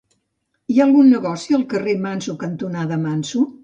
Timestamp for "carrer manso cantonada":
1.77-3.03